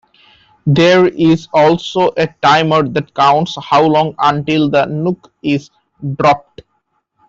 There 0.65 1.05
is 1.09 1.47
also 1.53 2.09
a 2.17 2.25
timer 2.41 2.89
that 2.89 3.13
counts 3.13 3.55
how 3.61 3.83
long 3.85 4.15
until 4.17 4.67
the 4.67 4.85
nuke 4.87 5.29
is 5.43 5.69
dropped. 6.15 6.63